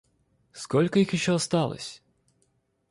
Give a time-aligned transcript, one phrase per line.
[0.51, 2.01] Сколько их еще осталось?